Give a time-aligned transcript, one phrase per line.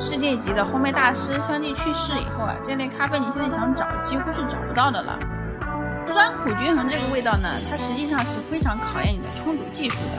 [0.00, 5.18] 世界级的烘焙大师相继去世以后啊，这类咖啡你现在想找几乎是找不到的了。
[6.06, 10.18] 酸苦均衡这个味道呢，它实际上是非常考验你的冲煮技术的。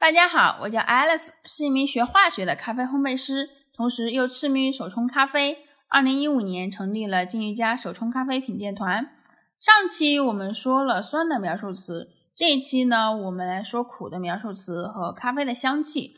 [0.00, 5.58] 大家好，我叫 Alice，是一名学化学的咖啡烘焙师，同时又痴迷于手冲咖啡。
[5.92, 9.10] 二零一五年成立了金鱼家手冲咖啡品鉴团。
[9.58, 16.14] 上期我们说了酸的描述词，这一期呢，我们来说苦的描述词和咖啡的香气。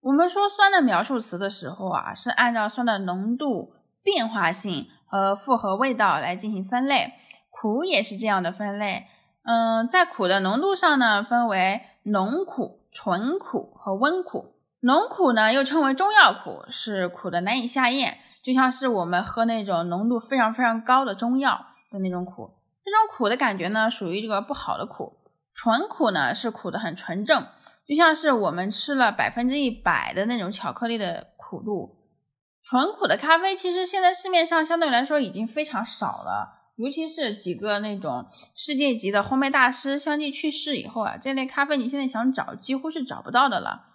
[0.00, 7.12] 我们说酸的描述词的时候啊，是按照酸的浓度、变化性和复合味道来进行分类。
[7.50, 9.08] 苦也是这样的分类。
[9.42, 12.78] 嗯，在苦的浓度上呢，分为浓苦。
[12.90, 22.54] 纯苦和温苦，浓苦呢又称为中药苦，是苦的难以下咽，就像是我们喝那种浓度非常非常高的中药的那种苦。
[22.84, 25.18] 这种苦的感觉呢，属于这个不好的苦。
[25.54, 27.46] 纯苦呢是苦的很纯正，
[27.86, 31.96] 就像是我们吃了百分之一百的那种巧克力的苦度。
[32.62, 36.54] 纯苦的咖啡其实现在市面上相对来说已经非常少了。
[36.76, 43.86] 尤其是几个那种世界级的烘焙大师相继去世以后啊，这类咖啡你现在想找几乎是找不到的了。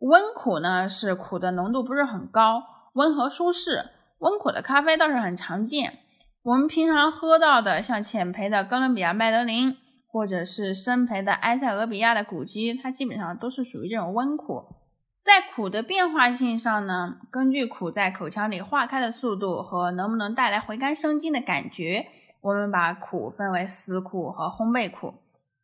[0.00, 3.90] 温苦呢是苦的浓度不是很高，温和舒适。
[4.22, 5.98] 温苦的咖啡倒是很常见，
[6.44, 14.76] 我们平常喝到的像浅焙的哥伦比亚麦德林，或者是深焙的埃塞俄比亚的古基，它基本上都是属于这种温苦。
[15.24, 22.06] 在苦的变化性上呢，根据苦在口腔里化开的速度和能不能带来回甘生津的感觉。
[22.42, 25.14] 我们把苦分为死苦和烘焙苦。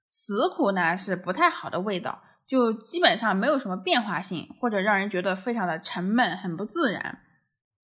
[0.09, 7.21] 死苦呢是不太好的味道，就基本上没有什么变化性，或者让人觉得非常的沉闷，很不自然。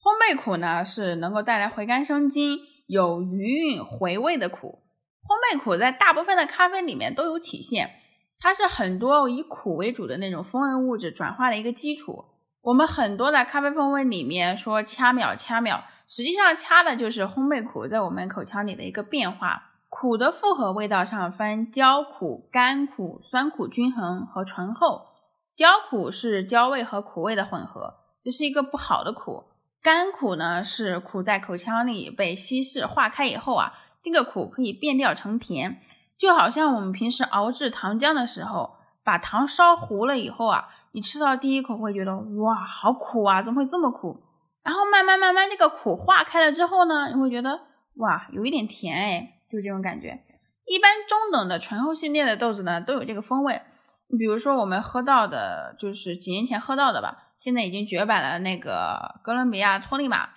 [0.04, 4.82] 烘焙苦呢是能够带来回甘生津、有余韵回味的苦。
[5.22, 7.90] 烘焙苦在大部分的咖啡里面都有体现，
[8.38, 12.26] 它是很多以苦为主的那种风味物质转化的一个基础。
[12.60, 15.84] 我们很多的咖啡风味里面说掐秒掐秒。
[16.06, 19.70] 实际上，掐的就是烘焙苦在我们口腔里的一个变化。
[19.88, 25.06] 苦的复合味道上分焦苦、甘苦、酸苦均衡和醇厚。
[25.54, 29.44] 焦苦是焦味和苦味的混合，这是一个不好的苦。
[29.84, 35.78] 甘苦呢是苦在口腔里被稀释化开以后啊，这个苦可以变调成甜，
[36.16, 44.22] 就好像我们平时熬制糖浆的时候，把糖烧糊了以后啊，你吃到第一口会觉得哇，好苦啊，怎么会这么苦？
[44.62, 47.60] 然后慢慢慢慢这个苦化开了之后呢，你会觉得
[47.96, 50.18] 哇，有一点甜哎，就这种感觉。
[50.64, 53.60] 一般中等的醇厚系列的豆子呢，都有这个风味。
[54.08, 60.30] 你比如说我们喝到的，就是几年前喝到的吧，现在已经绝版了那个哥伦比亚托利马，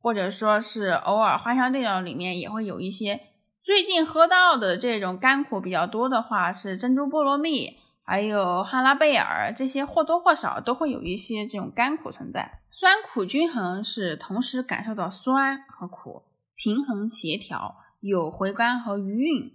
[0.00, 3.20] 或者说是偶尔花香料里面也会有一些。
[3.62, 7.78] 最近喝到的这种甘苦比较多的话，是珍珠菠萝蜜。
[8.02, 16.22] 还有哈拉贝尔这些或多或少都会有一些这种甘苦存在，酸苦均衡是同时感受到酸和苦，
[16.54, 19.52] 平衡协调，有回甘和余韵。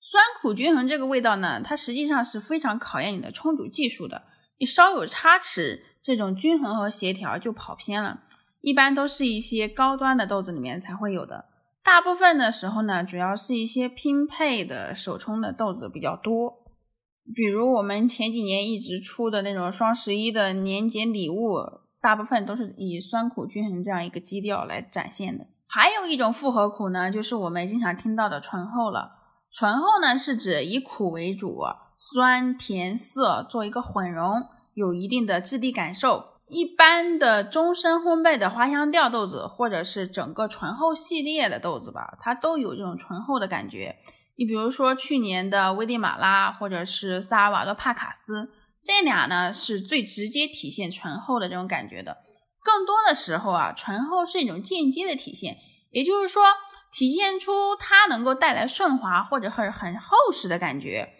[0.00, 4.22] 酸苦均衡这个味道呢，它实际上是非常考验你的冲煮技术的，
[4.58, 8.20] 你稍有差池，这种均衡和协调就跑偏了。
[8.60, 11.44] 一般都是一些高端的豆子里面才会有的，
[11.84, 16.64] 大部分的时候呢，主要是一些拼配的手冲的豆子比较多。
[17.34, 21.58] 比如我们前几年一直出的那种双十一的年节礼物，
[22.00, 25.46] 大部分都是以酸苦均衡这样一个基调来展现的。
[25.66, 29.12] 还有一种复合苦呢，就是我们经常听到的醇厚了。
[29.52, 31.60] 醇厚呢是指以苦为主，
[31.98, 34.42] 酸甜涩做一个混融，
[34.78, 36.24] 有一定的质地感受。
[36.46, 43.96] 一般的终身烘焙的花香调豆子，或者是整个醇厚系列的豆子吧，它都有这种醇厚的感觉。
[44.36, 48.52] 你比如说去年的危地马拉，或者是萨尔瓦多帕卡斯，
[48.82, 52.18] 这俩呢是最直接体现醇厚的这种感觉的。
[52.62, 55.58] 更多的时候啊，醇厚是一种间接的体现，
[55.90, 56.44] 也就是说，
[56.92, 61.10] 体现出它能够带来顺滑或者很很厚实的感觉。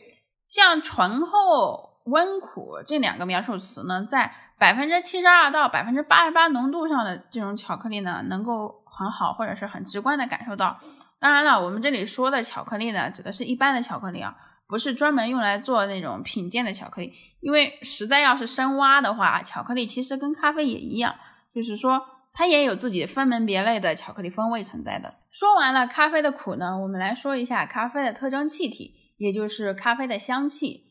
[0.49, 10.79] 像醇厚、温苦这两个描述词呢，在百分之七十二到百分之八十八浓度上的这种巧克力呢，能够很好或者是很直观的感受到。
[11.21, 17.13] 当然了，我们这里说的巧克力呢，指的是一般的巧克力啊，不是专门用来做那种品鉴的巧克力。
[17.41, 21.15] 因为实在要是深挖的话，巧克力其实跟咖啡也一样，
[21.55, 22.03] 就是说
[22.33, 25.15] 它也有自己分门别类的巧克力风味存在的。
[25.31, 30.88] 说完了咖啡的苦呢，我们来说一下咖啡的特征气体，也就是咖啡的香气。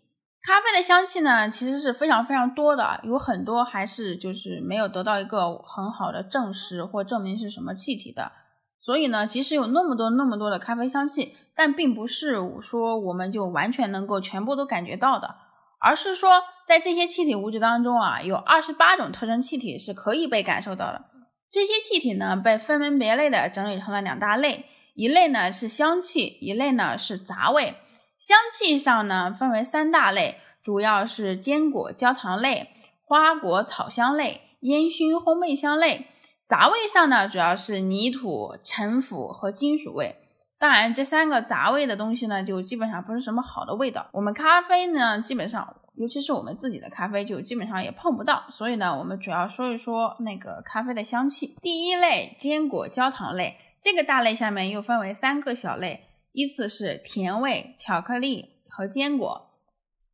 [0.48, 8.32] 咖啡的香气呢，其实是非常非常多的，有很多还是就是没有得到一个很好的证实或证明是什么气体的。
[8.80, 15.36] 所以呢，即使有那么多那么多的咖啡香气，但并不是说我们就完全能够全部都感觉到的，
[15.82, 21.04] 而是说在这些气体物质当中啊，有二十八种特征气体是可以被感受到的。
[21.52, 24.64] 这些气体呢，被分门别类的整理成了两大类，
[24.96, 27.76] 一类呢是香气，一类呢是杂味。
[28.18, 32.70] 香气上呢，分为三大类，主要是坚果、焦糖类、
[33.04, 36.08] 花果、草香类、烟熏、烘焙香类。
[36.48, 40.16] 杂味上呢，主要是泥土、陈腐和金属味。
[40.58, 44.08] 当然，这三个杂味的东西呢，就基本上不是什么好的味道。
[44.14, 48.46] 我们咖啡呢，基本上，尤其是我们自己的咖啡，就基本上也碰不到。
[48.50, 51.56] 所以呢，我们主要说一说那个咖啡的香气。
[51.62, 56.07] 第一类，坚果、焦糖类，这个大类下面又分为三个小类，
[56.38, 59.50] 依次是甜味、巧克力和坚果。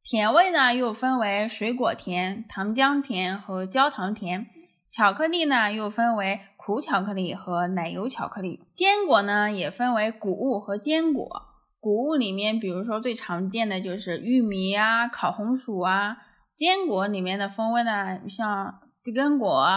[0.02, 4.48] 甜味呢，又分为水果甜、糖浆甜和焦糖甜。
[4.90, 8.62] 巧克力呢，又分为苦巧克力和奶油巧克力。
[8.74, 11.42] 坚果呢，也分为谷物和坚果。
[11.82, 16.16] 谷物里面，比如说最常见的就是玉米啊、烤红薯啊。
[16.56, 19.68] 坚果里面的风味呢，像碧根果、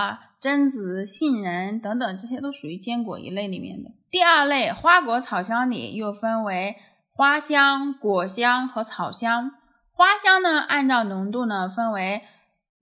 [0.40, 3.90] 榛子、杏仁等等，这些都属于坚果一类里面的。
[4.10, 6.76] 第二类花果草香里又分为
[7.12, 9.50] 花香、果香和草香。
[9.92, 12.22] 花香呢，按照浓度呢，分为。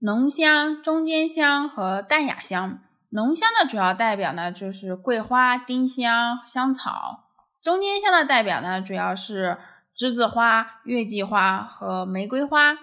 [0.01, 2.79] 浓香、中间香和淡雅香。
[3.09, 7.25] 浓香的主要代表呢就是桂花、丁香、香草；
[7.63, 9.57] 中间香的代表呢主要是
[9.97, 12.75] 栀子花、月季花和玫瑰花；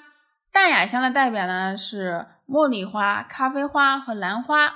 [0.51, 4.74] 淡雅香的代表呢是茉莉花、咖啡花和兰花。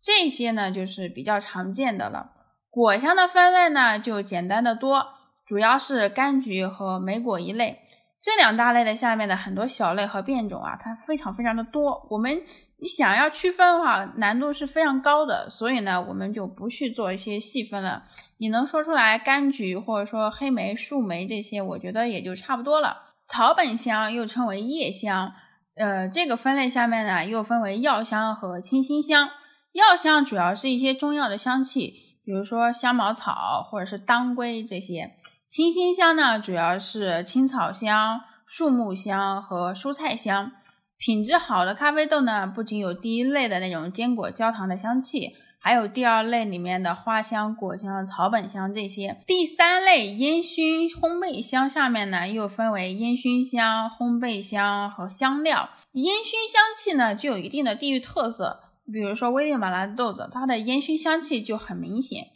[0.00, 2.32] 这些呢就是比较常见的了。
[2.70, 5.06] 果香的分类呢就简单的多，
[5.46, 7.80] 主要是柑橘和莓果一类。
[8.20, 12.06] 这两大类的下面的很多小类和变种啊，它非常非常的多。
[12.10, 12.42] 我们
[12.78, 18.04] 你想要区分的话，难度是非常高的，所以呢，我们就不去做一些细分了。
[18.38, 23.05] 你能说出来柑橘或者说黑莓、树莓这些，我觉得也就差不多了。
[23.26, 25.32] 草本香又称为叶香，
[25.74, 29.28] 呃，这个分类下面呢又分为药香和清新香。
[29.72, 31.92] 药香主要是一些中药的香气，
[32.24, 35.10] 比如说香茅草或者是当归这些。
[35.48, 40.52] 清新香呢，主要是青草香、树木香和蔬菜香。
[40.98, 45.34] 品质好的咖啡豆呢，不仅有第一类的那种坚果、焦糖的香气，
[45.66, 49.20] 还有第二类里面的花香、果香、草本香这些。
[49.26, 55.70] 第三类烟熏烘焙香下面呢，又分为烟熏香、烘焙香和香料。
[55.90, 58.60] 烟熏香气呢，具有一定的地域特色，
[58.92, 62.28] 比如说危地马拉豆子，它的烟熏香气就很明显。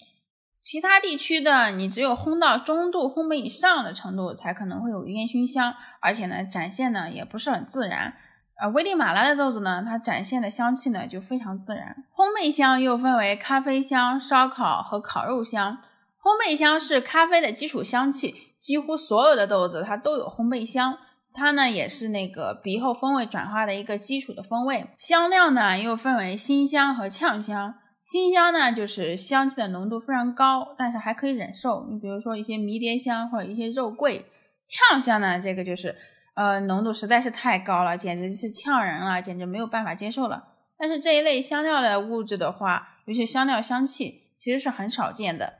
[0.60, 8.14] 其他地区的你只有烘到中度烘焙以上的程度，才可能会有烟熏香，而且呢，展现呢也不是很自然。
[8.60, 12.04] 而危地马拉的豆子呢，它展现的香气呢就非常自然。
[12.14, 15.78] 烘焙香又分为咖啡香、烧烤和烤肉香。
[16.22, 20.98] 烘焙香是咖啡的基础香气，几乎所有的豆子它都有烘焙香，
[21.32, 24.86] 它呢也是那个鼻后风味转化的一个基础的风味。
[24.98, 27.74] 香料呢又分为辛香和呛香。
[28.02, 31.86] 辛香呢，就是香气的浓度非常高，但是还可以忍受。
[31.90, 34.26] 你比如说一些迷迭香或者一些肉桂。
[34.66, 35.96] 呛香呢，这个就是
[36.34, 40.44] 呃浓度实在是太高了，简直是呛人了，简直没有办法接受了。
[40.78, 45.54] 但是这一类香料的物质的话，尤其香料香气，其实是很少见的。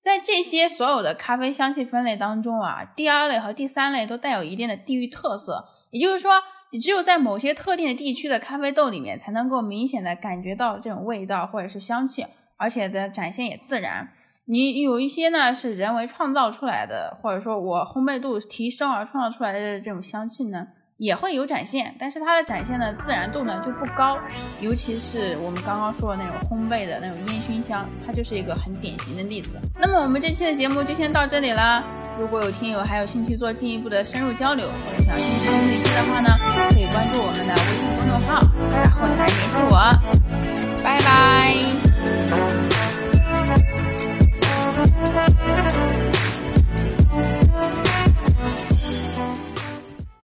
[0.00, 6.42] 在这些所有的咖啡香气分类当中啊，第二类和第三类都带有一定的地域特色，也就是说。
[6.72, 12.24] 你只有在某些特定的地区的咖啡豆里面，才能够明显的感觉到这种味道或者是香气，
[12.56, 14.08] 而且的展现也自然。
[14.50, 20.66] 你有一些呢是人为创造出来的或者说我烘焙度提升而创造出来的这种香气呢
[20.96, 24.18] 也会有展现但是它的展现的自然度呢就不高。
[24.60, 29.58] 尤其是我们刚刚说的那种烘焙的那种烟熏香它就是一个很典型的例子。
[29.78, 31.84] 那么我们这期的节目就先到这里啦
[32.18, 36.28] 如果有听友还有兴趣做进一步的深入交流或者想要进行一对一的话呢
[36.70, 38.40] 可以关注我们的微信公众号
[38.72, 40.82] 然后来联系我。
[40.82, 41.79] 拜拜。